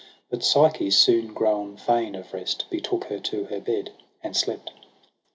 [0.31, 3.91] But Psyche soon grown fain Of rest, betook her to her bed
[4.23, 4.71] and slept.